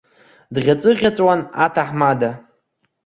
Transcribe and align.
Дӷьаҵәыӷьаҵәуан 0.53 1.41
аҭаҳмада. 1.65 2.31